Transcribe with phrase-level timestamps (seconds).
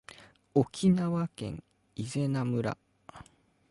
[0.55, 1.63] 沖縄県
[1.95, 2.75] 伊是名村